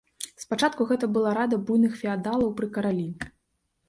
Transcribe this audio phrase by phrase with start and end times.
[0.43, 3.07] Спачатку гэта была рада буйных феадалаў пры каралі.